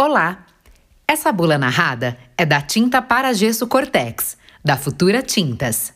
Olá! 0.00 0.46
Essa 1.08 1.32
bula 1.32 1.58
narrada 1.58 2.16
é 2.36 2.46
da 2.46 2.60
tinta 2.60 3.02
para 3.02 3.32
gesso 3.32 3.66
Cortex, 3.66 4.36
da 4.64 4.76
Futura 4.76 5.22
Tintas. 5.22 5.92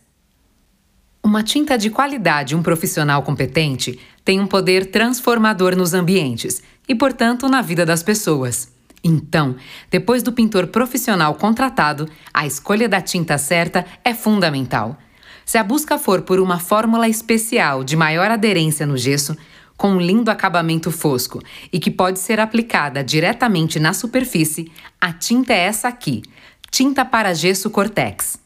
Uma 1.23 1.44
tinta 1.44 1.78
de 1.78 1.89
qualidade 1.89 2.52
e 2.52 2.57
um 2.57 2.65
profissional 2.65 3.23
competente 3.23 4.00
tem 4.25 4.41
um 4.41 4.46
poder 4.49 4.86
transformador 4.86 5.76
nos 5.76 5.94
ambientes 5.94 6.60
e, 6.88 6.96
portanto, 6.96 7.49
na 7.49 7.62
vida 7.62 7.86
das 7.86 8.02
pessoas. 8.02 8.73
Então, 9.04 9.54
depois 9.88 10.21
do 10.21 10.32
pintor 10.32 10.66
profissional 10.66 11.37
contratado, 11.37 12.09
a 12.34 12.45
escolha 12.45 12.89
da 12.89 13.00
tinta 13.00 13.39
certa 13.39 13.87
é 14.05 14.12
fundamental. 14.12 14.98
Se 15.45 15.59
a 15.59 15.62
busca 15.62 15.96
for 15.96 16.23
por 16.23 16.41
uma 16.41 16.59
fórmula 16.59 17.09
especial 17.09 17.84
de 17.84 17.95
maior 17.95 18.32
aderência 18.32 18.84
no 18.84 18.96
gesso, 18.96 19.37
com 19.82 19.94
um 19.94 20.00
lindo 20.00 20.30
acabamento 20.30 20.92
fosco 20.92 21.42
e 21.72 21.80
que 21.80 21.90
pode 21.90 22.20
ser 22.20 22.38
aplicada 22.38 23.02
diretamente 23.02 23.80
na 23.80 23.92
superfície, 23.92 24.70
a 25.00 25.12
tinta 25.12 25.52
é 25.52 25.59
essa 25.59 25.88
aqui, 25.88 26.23
tinta 26.70 27.04
para 27.04 27.34
gesso 27.34 27.68
Cortex. 27.68 28.38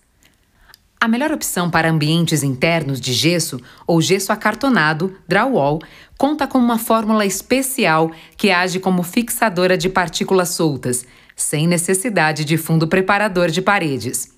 A 0.98 1.06
melhor 1.06 1.30
opção 1.30 1.70
para 1.70 1.90
ambientes 1.90 2.42
internos 2.42 2.98
de 2.98 3.12
gesso 3.12 3.60
ou 3.86 4.00
gesso 4.00 4.32
acartonado, 4.32 5.14
drywall, 5.28 5.78
conta 6.16 6.46
com 6.46 6.56
uma 6.56 6.78
fórmula 6.78 7.26
especial 7.26 8.10
que 8.34 8.50
age 8.50 8.80
como 8.80 9.02
fixadora 9.02 9.76
de 9.76 9.90
partículas 9.90 10.48
soltas, 10.48 11.04
sem 11.36 11.66
necessidade 11.66 12.46
de 12.46 12.56
fundo 12.56 12.88
preparador 12.88 13.50
de 13.50 13.60
paredes. 13.60 14.32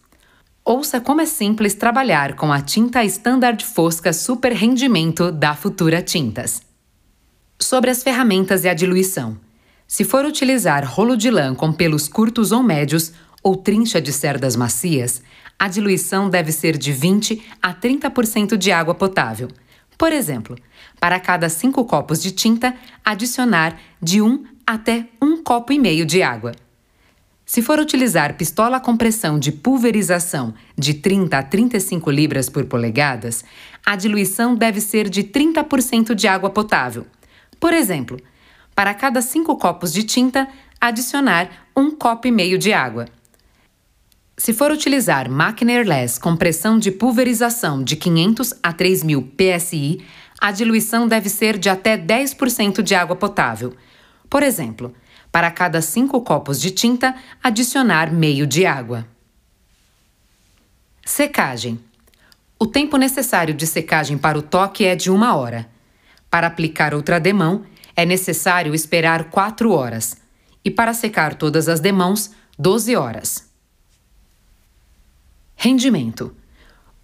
Ouça 0.64 1.00
como 1.00 1.20
é 1.20 1.26
simples 1.26 1.74
trabalhar 1.74 2.34
com 2.34 2.52
a 2.52 2.60
tinta 2.60 3.04
Standard 3.04 3.64
Fosca 3.64 4.12
Super 4.12 4.52
Rendimento 4.52 5.30
da 5.30 5.54
Futura 5.54 6.02
Tintas. 6.02 6.66
Sobre 7.60 7.90
as 7.90 8.04
ferramentas 8.04 8.64
e 8.64 8.68
a 8.68 8.74
diluição. 8.74 9.36
Se 9.86 10.04
for 10.04 10.24
utilizar 10.24 10.86
rolo 10.86 11.16
de 11.16 11.28
lã 11.28 11.56
com 11.56 11.72
pelos 11.72 12.06
curtos 12.06 12.52
ou 12.52 12.62
médios 12.62 13.12
ou 13.42 13.56
trincha 13.56 14.00
de 14.00 14.12
cerdas 14.12 14.54
macias, 14.54 15.22
a 15.58 15.66
diluição 15.66 16.30
deve 16.30 16.52
ser 16.52 16.78
de 16.78 16.92
20 16.92 17.42
a 17.60 17.74
30% 17.74 18.56
de 18.56 18.70
água 18.70 18.94
potável. 18.94 19.48
Por 19.98 20.12
exemplo, 20.12 20.56
para 21.00 21.18
cada 21.18 21.48
5 21.48 21.84
copos 21.84 22.22
de 22.22 22.30
tinta, 22.30 22.76
adicionar 23.04 23.76
de 24.00 24.22
1 24.22 24.44
até 24.64 25.08
1 25.20 25.42
copo 25.42 25.72
e 25.72 25.80
meio 25.80 26.06
de 26.06 26.22
água. 26.22 26.52
Se 27.44 27.60
for 27.60 27.80
utilizar 27.80 28.36
pistola 28.36 28.78
com 28.78 28.96
pressão 28.96 29.36
de 29.36 29.50
pulverização 29.50 30.54
de 30.76 30.94
30 30.94 31.36
a 31.36 31.42
35 31.42 32.08
libras 32.08 32.48
por 32.48 32.66
polegadas, 32.66 33.44
a 33.84 33.96
diluição 33.96 34.54
deve 34.54 34.80
ser 34.80 35.08
de 35.08 35.24
30% 35.24 36.14
de 36.14 36.28
água 36.28 36.50
potável. 36.50 37.04
Por 37.60 37.72
exemplo, 37.72 38.18
para 38.74 38.94
cada 38.94 39.20
5 39.20 39.56
copos 39.56 39.92
de 39.92 40.04
tinta, 40.04 40.48
adicionar 40.80 41.50
um 41.76 41.90
copo 41.90 42.28
e 42.28 42.30
meio 42.30 42.58
de 42.58 42.72
água. 42.72 43.06
Se 44.36 44.52
for 44.52 44.70
utilizar 44.70 45.28
máquina 45.28 45.72
airless 45.72 46.20
com 46.20 46.36
pressão 46.36 46.78
de 46.78 46.92
pulverização 46.92 47.82
de 47.82 47.96
500 47.96 48.54
a 48.62 48.72
3000 48.72 49.32
psi, 49.36 50.04
a 50.40 50.52
diluição 50.52 51.08
deve 51.08 51.28
ser 51.28 51.58
de 51.58 51.68
até 51.68 51.98
10% 51.98 52.80
de 52.80 52.94
água 52.94 53.16
potável. 53.16 53.74
Por 54.30 54.44
exemplo, 54.44 54.94
para 55.32 55.50
cada 55.50 55.82
5 55.82 56.20
copos 56.22 56.60
de 56.60 56.70
tinta, 56.70 57.16
adicionar 57.42 58.12
meio 58.12 58.46
de 58.46 58.64
água. 58.64 59.04
Secagem. 61.04 61.80
O 62.60 62.66
tempo 62.66 62.96
necessário 62.96 63.54
de 63.54 63.66
secagem 63.66 64.16
para 64.16 64.38
o 64.38 64.42
toque 64.42 64.84
é 64.84 64.94
de 64.94 65.10
uma 65.10 65.34
hora. 65.34 65.68
Para 66.30 66.46
aplicar 66.46 66.94
outra 66.94 67.18
demão, 67.18 67.64
é 67.96 68.04
necessário 68.04 68.74
esperar 68.74 69.24
4 69.30 69.72
horas. 69.72 70.16
E 70.64 70.70
para 70.70 70.92
secar 70.92 71.34
todas 71.34 71.68
as 71.68 71.80
demãos, 71.80 72.30
12 72.58 72.94
horas. 72.96 73.48
Rendimento. 75.56 76.34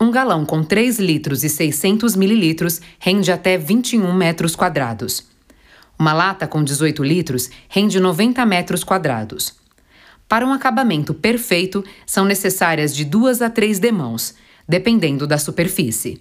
Um 0.00 0.11
galão 0.11 0.44
com 0.44 0.62
3 0.62 0.98
litros 0.98 1.43
e 1.44 1.48
600 1.48 2.15
mililitros 2.15 2.81
rende 2.98 3.32
até 3.32 3.56
21 3.56 4.12
metros 4.12 4.54
quadrados. 4.54 5.25
Uma 5.98 6.12
lata 6.12 6.47
com 6.47 6.62
18 6.62 7.03
litros 7.03 7.48
rende 7.69 7.98
90 7.98 8.44
metros 8.44 8.84
quadrados. 8.84 9.54
Para 10.28 10.47
um 10.47 10.53
acabamento 10.53 11.15
perfeito, 11.15 11.84
são 12.04 12.25
necessárias 12.25 12.94
de 12.94 13.04
duas 13.04 13.41
a 13.41 13.48
três 13.48 13.78
demãos, 13.78 14.34
dependendo 14.69 15.27
da 15.27 15.38
superfície. 15.38 16.21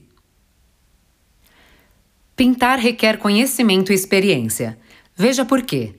Pintar 2.35 2.79
requer 2.79 3.17
conhecimento 3.17 3.91
e 3.91 3.95
experiência. 3.95 4.77
Veja 5.15 5.45
por 5.45 5.61
quê. 5.61 5.93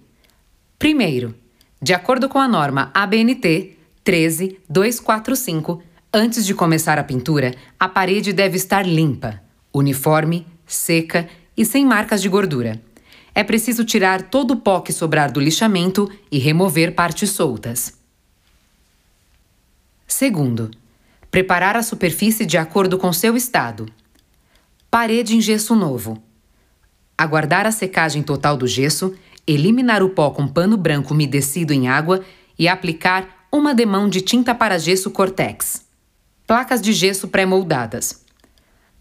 Primeiro, 0.78 1.34
de 1.80 1.94
acordo 1.94 2.28
com 2.28 2.38
a 2.38 2.48
norma 2.48 2.90
ABNT 2.92 3.76
13245, 4.02 5.82
antes 6.12 6.44
de 6.44 6.54
começar 6.54 6.98
a 6.98 7.04
pintura, 7.04 7.54
a 7.78 7.88
parede 7.88 8.32
deve 8.32 8.56
estar 8.56 8.86
limpa, 8.86 9.40
uniforme, 9.72 10.46
seca 10.66 11.28
e 11.56 11.64
sem 11.64 11.86
marcas 11.86 12.20
de 12.20 12.28
gordura. 12.28 12.82
É 13.34 13.44
preciso 13.44 13.84
tirar 13.84 14.22
todo 14.22 14.52
o 14.52 14.56
pó 14.56 14.80
que 14.80 14.92
sobrar 14.92 15.30
do 15.30 15.40
lixamento 15.40 16.10
e 16.30 16.38
remover 16.38 16.94
partes 16.94 17.30
soltas. 17.30 17.94
Segundo, 20.06 20.70
preparar 21.30 21.76
a 21.76 21.82
superfície 21.82 22.44
de 22.44 22.56
acordo 22.58 22.98
com 22.98 23.12
seu 23.12 23.36
estado. 23.36 23.86
Parede 24.94 25.34
em 25.34 25.40
gesso 25.40 25.74
novo. 25.74 26.22
Aguardar 27.18 27.66
a 27.66 27.72
secagem 27.72 28.22
total 28.22 28.56
do 28.56 28.64
gesso, 28.64 29.12
eliminar 29.44 30.04
o 30.04 30.10
pó 30.10 30.30
com 30.30 30.46
pano 30.46 30.76
branco 30.76 31.12
umedecido 31.12 31.72
em 31.72 31.88
água 31.88 32.24
e 32.56 32.68
aplicar 32.68 33.26
uma 33.50 33.74
demão 33.74 34.08
de 34.08 34.20
tinta 34.20 34.54
para 34.54 34.78
gesso 34.78 35.10
Cortex. 35.10 35.84
Placas 36.46 36.80
de 36.80 36.92
gesso 36.92 37.26
pré-moldadas. 37.26 38.24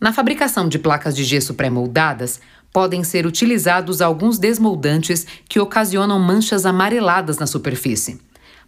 Na 0.01 0.11
fabricação 0.11 0.67
de 0.67 0.79
placas 0.79 1.15
de 1.15 1.23
gesso 1.23 1.53
pré-moldadas, 1.53 2.39
podem 2.71 3.03
ser 3.03 3.27
utilizados 3.27 4.01
alguns 4.01 4.39
desmoldantes 4.39 5.27
que 5.47 5.59
ocasionam 5.59 6.17
manchas 6.17 6.65
amareladas 6.65 7.37
na 7.37 7.45
superfície. 7.45 8.19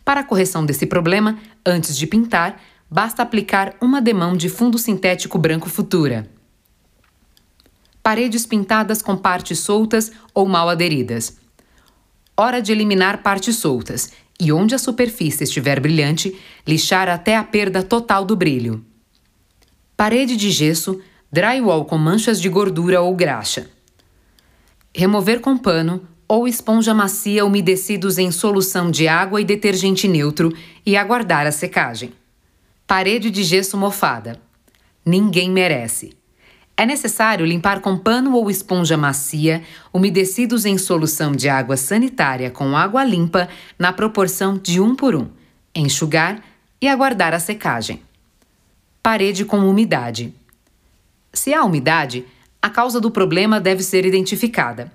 Para 0.03 0.19
a 0.19 0.23
correção 0.23 0.63
desse 0.63 0.85
problema, 0.85 1.39
antes 1.65 1.97
de 1.97 2.05
pintar, 2.05 2.61
basta 2.87 3.23
aplicar 3.23 3.73
uma 3.81 3.99
demão 3.99 4.37
de 4.37 4.47
fundo 4.47 4.77
sintético 4.77 5.39
branco 5.39 5.67
Futura 5.67 6.34
paredes 8.05 8.45
pintadas 8.45 9.01
com 9.01 9.17
partes 9.17 9.57
soltas 9.57 10.11
ou 10.31 10.45
mal 10.45 10.69
aderidas. 10.69 11.37
Hora 12.37 12.61
de 12.61 12.71
eliminar 12.71 13.23
partes 13.23 13.55
soltas 13.55 14.11
e, 14.39 14.53
onde 14.53 14.75
a 14.75 14.77
superfície 14.77 15.43
estiver 15.43 15.79
brilhante, 15.79 16.39
lixar 16.67 17.09
até 17.09 17.35
a 17.35 17.43
perda 17.43 17.81
total 17.81 18.23
do 18.23 18.35
brilho. 18.35 18.85
Parede 19.97 20.37
de 20.37 20.51
gesso, 20.51 21.01
drywall 21.31 21.83
com 21.83 21.97
manchas 21.97 22.39
de 22.39 22.47
gordura 22.47 23.01
ou 23.01 23.15
graxa. 23.15 23.71
Remover 24.93 25.39
com 25.39 25.57
pano 25.57 26.07
ou 26.27 26.47
esponja 26.47 26.93
macia 26.93 27.43
umedecidos 27.43 28.19
em 28.19 28.29
solução 28.29 28.91
de 28.91 29.07
água 29.07 29.41
e 29.41 29.43
detergente 29.43 30.07
neutro 30.07 30.55
e 30.85 30.95
aguardar 30.95 31.47
a 31.47 31.51
secagem. 31.51 32.13
Parede 32.85 33.31
de 33.31 33.43
gesso 33.43 33.75
mofada. 33.75 34.39
Ninguém 35.03 35.49
merece. 35.49 36.15
É 36.77 36.85
necessário 36.85 37.45
limpar 37.45 37.79
com 37.79 37.97
pano 37.97 38.35
ou 38.35 38.49
esponja 38.49 38.97
macia, 38.97 39.63
umedecidos 39.93 40.65
em 40.65 40.77
solução 40.77 41.31
de 41.31 41.47
água 41.47 41.77
sanitária 41.77 42.51
com 42.51 42.75
água 42.75 43.03
limpa, 43.03 43.47
na 43.79 43.93
proporção 43.93 44.57
de 44.57 44.81
um 44.81 44.93
por 44.93 45.15
um, 45.15 45.27
enxugar 45.73 46.43
e 46.81 46.87
aguardar 46.87 47.33
a 47.33 47.39
secagem. 47.39 48.01
Parede 49.01 49.45
com 49.45 49.59
umidade. 49.59 50.33
Se 51.31 51.53
há 51.53 51.63
umidade, 51.63 52.25
a 52.61 52.69
causa 52.69 52.99
do 52.99 53.09
problema 53.09 53.59
deve 53.59 53.81
ser 53.81 54.05
identificada. 54.05 54.91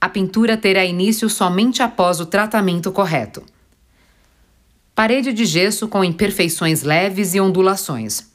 A 0.00 0.08
pintura 0.08 0.56
terá 0.56 0.84
início 0.84 1.28
somente 1.28 1.82
após 1.82 2.18
o 2.18 2.26
tratamento 2.26 2.90
correto. 2.90 3.44
Parede 4.94 5.32
de 5.32 5.44
gesso 5.44 5.86
com 5.86 6.02
imperfeições 6.02 6.82
leves 6.82 7.34
e 7.34 7.40
ondulações. 7.40 8.29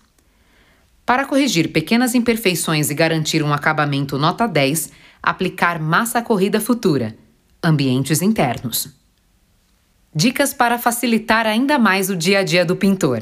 Para 1.06 1.26
corrigir 1.26 1.72
pequenas 1.72 2.16
imperfeições 2.16 2.90
e 2.90 2.96
garantir 2.96 3.44
um 3.44 3.54
acabamento 3.54 4.18
nota 4.18 4.48
10, 4.48 4.92
aplicar 5.22 5.80
massa 5.80 6.20
corrida 6.20 6.60
futura. 6.60 7.16
Ambientes 7.64 8.24
internos. 8.24 8.90
Dicas 10.14 10.52
para 10.52 10.80
facilitar 10.80 11.46
ainda 11.46 11.78
mais 11.78 12.10
o 12.10 12.16
dia 12.16 12.40
a 12.40 12.44
dia 12.44 12.66
do 12.66 12.76
pintor. 12.76 13.22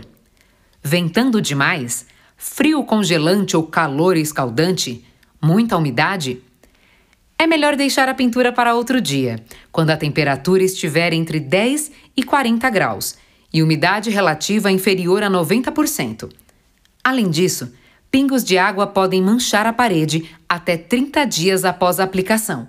Ventando 0.81 1.41
demais? 1.41 2.06
Frio 2.38 2.83
congelante 2.85 3.57
ou 3.57 3.63
calor 3.63 4.15
escaldante? 4.15 5.03
Muita 5.41 5.75
umidade? 5.75 6.41
É 7.38 7.45
melhor 7.45 7.75
deixar 7.75 8.07
a 8.07 8.13
pintura 8.13 8.53
para 8.53 8.75
outro 8.75 9.01
dia, 9.01 9.44
quando 9.74 9.89
a 9.89 9.97
temperatura 9.97 10.63
estiver 10.63 11.12
entre 11.12 11.38
10 11.38 11.91
e 12.15 12.24
40 12.24 12.69
graus 12.69 13.18
e 13.51 13.62
umidade 13.62 14.09
relativa 14.09 14.71
inferior 14.71 15.21
a 15.21 15.29
90%. 15.29 16.43
Além 17.03 17.29
disso, 17.29 17.73
pingos 18.09 18.44
de 18.44 18.57
água 18.57 18.88
podem 18.88 19.21
manchar 19.21 19.65
a 19.65 19.73
parede 19.73 20.29
até 20.47 20.77
30 20.77 21.25
dias 21.25 21.65
após 21.65 22.00
a 22.00 22.03
aplicação, 22.03 22.67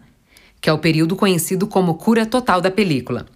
que 0.60 0.68
é 0.68 0.72
o 0.72 0.78
período 0.78 1.14
conhecido 1.14 1.66
como 1.66 1.94
cura 1.94 2.26
total 2.26 2.60
da 2.60 2.70
película. 2.70 3.26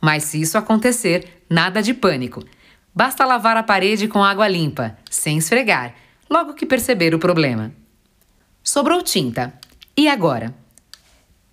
Mas 0.00 0.24
se 0.24 0.40
isso 0.40 0.56
acontecer, 0.56 1.44
nada 1.50 1.82
de 1.82 1.92
pânico. 1.92 2.44
Basta 2.94 3.24
lavar 3.24 3.56
a 3.56 3.62
parede 3.62 4.06
com 4.06 4.22
água 4.22 4.46
limpa, 4.46 4.96
sem 5.10 5.38
esfregar, 5.38 5.94
logo 6.30 6.54
que 6.54 6.64
perceber 6.64 7.14
o 7.14 7.18
problema. 7.18 7.72
Sobrou 8.62 9.02
tinta. 9.02 9.52
E 9.96 10.08
agora? 10.08 10.54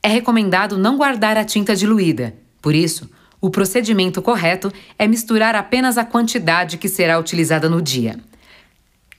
É 0.02 0.08
recomendado 0.08 0.78
não 0.78 0.98
guardar 0.98 1.38
a 1.38 1.46
tinta 1.46 1.76
diluída. 1.76 2.36
Por 2.62 2.76
isso, 2.76 3.10
o 3.40 3.50
procedimento 3.50 4.22
correto 4.22 4.72
é 4.98 5.08
misturar 5.08 5.56
apenas 5.56 5.98
a 5.98 6.06
quantidade 6.06 6.78
que 6.78 6.90
será 6.90 7.18
utilizada 7.20 7.70
no 7.70 7.82
dia. 7.82 8.20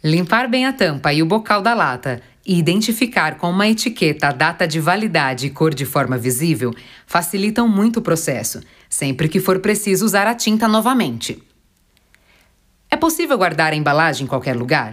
Limpar 0.06 0.50
bem 0.50 0.66
a 0.66 0.72
tampa 0.74 1.14
e 1.14 1.22
o 1.22 1.26
bocal 1.26 1.62
da 1.62 1.72
lata 1.72 2.20
e 2.44 2.58
identificar 2.58 3.38
com 3.38 3.48
uma 3.48 3.66
etiqueta 3.66 4.28
a 4.28 4.32
data 4.32 4.68
de 4.68 4.78
validade 4.78 5.46
e 5.46 5.50
cor 5.50 5.72
de 5.72 5.86
forma 5.86 6.18
visível 6.18 6.74
facilitam 7.06 7.66
muito 7.66 8.00
o 8.00 8.02
processo, 8.02 8.60
sempre 8.86 9.30
que 9.30 9.40
for 9.40 9.60
preciso 9.60 10.04
usar 10.04 10.26
a 10.26 10.34
tinta 10.34 10.68
novamente. 10.68 11.42
É 12.90 12.98
possível 12.98 13.38
guardar 13.38 13.72
a 13.72 13.76
embalagem 13.76 14.26
em 14.26 14.28
qualquer 14.28 14.54
lugar? 14.54 14.92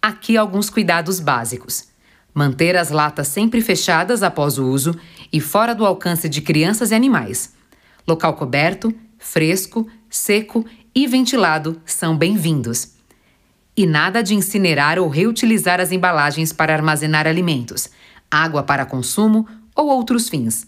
Aqui 0.00 0.36
alguns 0.36 0.70
cuidados 0.70 1.18
básicos. 1.18 1.88
Manter 2.32 2.76
as 2.76 2.90
latas 2.90 3.26
sempre 3.26 3.60
fechadas 3.60 4.22
após 4.22 4.56
o 4.56 4.68
uso 4.68 4.96
e 5.32 5.40
fora 5.40 5.74
do 5.74 5.84
alcance 5.84 6.28
de 6.28 6.40
crianças 6.42 6.92
e 6.92 6.94
animais. 6.94 7.54
Local 8.06 8.34
coberto, 8.34 8.94
fresco, 9.18 9.84
seco 10.08 10.64
e 10.94 11.08
ventilado 11.08 11.82
são 11.84 12.16
bem-vindos. 12.16 12.95
E 13.76 13.86
nada 13.86 14.22
de 14.22 14.34
incinerar 14.34 14.98
ou 14.98 15.08
reutilizar 15.08 15.80
as 15.80 15.92
embalagens 15.92 16.52
para 16.52 16.72
armazenar 16.72 17.26
alimentos, 17.26 17.90
água 18.30 18.62
para 18.62 18.86
consumo 18.86 19.46
ou 19.74 19.88
outros 19.88 20.28
fins. 20.28 20.66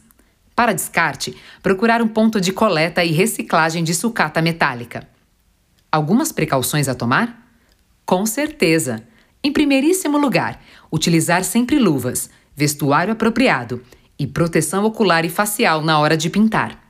Para 0.54 0.74
descarte, 0.74 1.36
procurar 1.62 2.02
um 2.02 2.08
ponto 2.08 2.40
de 2.40 2.52
coleta 2.52 3.04
e 3.04 3.12
reciclagem 3.12 3.82
de 3.82 3.94
sucata 3.94 4.42
metálica. 4.42 5.08
Algumas 5.90 6.32
precauções 6.32 6.88
a 6.88 6.94
tomar? 6.94 7.48
Com 8.04 8.26
certeza! 8.26 9.02
Em 9.42 9.52
primeiríssimo 9.52 10.18
lugar, 10.18 10.60
utilizar 10.92 11.44
sempre 11.44 11.78
luvas, 11.78 12.28
vestuário 12.54 13.12
apropriado 13.12 13.82
e 14.18 14.26
proteção 14.26 14.84
ocular 14.84 15.24
e 15.24 15.30
facial 15.30 15.80
na 15.80 15.98
hora 15.98 16.16
de 16.16 16.28
pintar. 16.28 16.87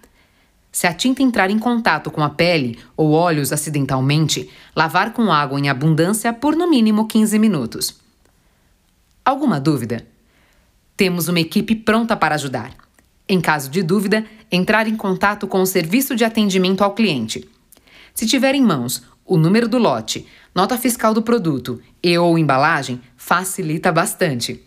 Se 0.79 0.87
a 0.87 0.95
tinta 0.95 1.25
entrar 1.25 1.51
em 1.51 1.59
contato 1.59 2.09
com 2.09 2.23
a 2.23 2.31
pele 2.31 2.79
ou 2.97 3.11
olhos 3.11 3.53
acidentalmente, 3.53 4.49
lavar 4.77 5.13
com 5.13 5.33
água 5.33 5.59
em 5.59 5.69
abundância 5.69 6.33
por 6.33 6.55
no 6.55 6.71
mínimo 6.71 7.09
15 7.09 7.37
minutos. 7.37 7.97
Alguma 9.25 9.59
dúvida? 9.59 10.07
Temos 10.97 11.27
uma 11.27 11.41
equipe 11.41 11.75
pronta 11.75 12.17
para 12.17 12.37
ajudar. 12.37 12.71
Em 13.29 13.41
caso 13.41 13.69
de 13.69 13.83
dúvida, 13.83 14.25
entrar 14.53 14.87
em 14.87 14.95
contato 14.95 15.49
com 15.49 15.61
o 15.61 15.67
serviço 15.67 16.15
de 16.15 16.25
atendimento 16.25 16.85
ao 16.85 16.95
cliente. 16.95 17.49
Se 18.15 18.25
tiver 18.25 18.55
em 18.55 18.63
mãos 18.63 19.03
o 19.27 19.37
número 19.37 19.67
do 19.67 19.79
lote, 19.79 20.29
nota 20.55 20.79
fiscal 20.79 21.13
do 21.13 21.23
produto 21.23 21.83
e 22.01 22.17
ou 22.17 22.39
embalagem, 22.39 23.01
facilita 23.17 23.91
bastante. 23.91 24.63